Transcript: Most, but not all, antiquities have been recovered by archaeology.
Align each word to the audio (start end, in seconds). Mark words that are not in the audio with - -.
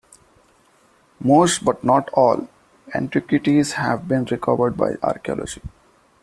Most, 1.19 1.63
but 1.63 1.83
not 1.83 2.09
all, 2.13 2.49
antiquities 2.95 3.73
have 3.73 4.07
been 4.07 4.25
recovered 4.25 4.75
by 4.75 4.93
archaeology. 5.03 5.61